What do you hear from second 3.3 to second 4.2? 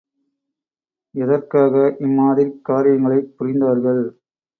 புரிந்தார்கள்?